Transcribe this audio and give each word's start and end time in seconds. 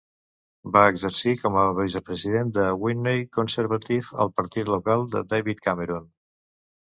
Va 0.77 0.81
exercir 0.91 1.33
com 1.41 1.57
a 1.63 1.65
vicepresident 1.79 2.49
de 2.55 2.63
Witney 2.85 3.21
Conservative, 3.39 4.09
el 4.25 4.33
partit 4.39 4.71
local 4.77 5.05
de 5.15 5.21
David 5.35 5.61
Cameron. 5.69 6.09